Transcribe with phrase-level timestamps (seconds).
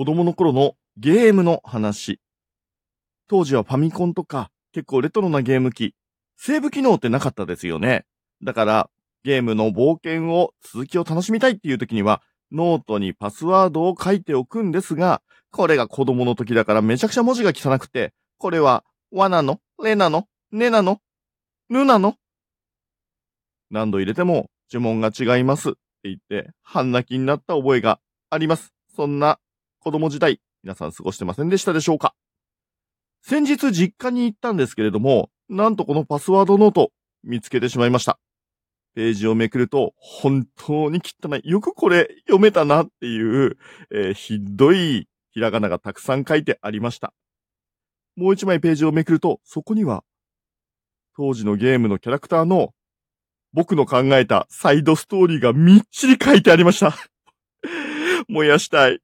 [0.00, 2.20] 子供の頃のゲームの話。
[3.28, 5.94] 当時はファミコンとか結構レトロなゲーム機、
[6.38, 8.06] セーブ機能ってなかったですよね。
[8.42, 8.90] だから、
[9.24, 15.20] ゲームの冒険を、続きを楽しみたいっていう時には、ノートにパスワードを書いておくんですが、
[15.50, 21.02] これが子供の時だからめちゃくちゃ文字が汚くて、これは、わなのれなのねなの
[21.68, 22.14] ぬなの
[23.68, 28.72] 何度入れても呪文が違いますって言って、半泣きになった覚えがあります。
[28.96, 29.38] そんな
[29.80, 32.14] 子供時代、皆さん過ごしてませんでしたでしょうか？
[33.22, 36.90] 先日実家に行ったんですけれども、なんとこのパスワードノート
[37.24, 38.18] 見つけてしまいました。
[38.94, 41.48] ページをめくると、本当に汚い。
[41.48, 43.56] よくこれ読めたなっていう、
[43.90, 47.14] えーひどいひらがながたくさん書いてありました。
[48.16, 50.04] もう一枚ページをめくると、そこには、
[51.16, 52.74] 当時のゲームのキャラクターの
[53.54, 56.94] 僕の考えたサイドストーリーがみっちり書いてありました。
[58.28, 59.00] 燃やしたい。